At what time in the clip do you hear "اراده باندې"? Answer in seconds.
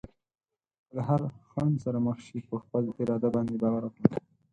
3.01-3.55